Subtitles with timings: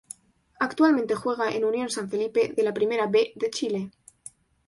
[0.59, 3.91] Actualmente juega en Unión San Felipe de la Primera B de Chile.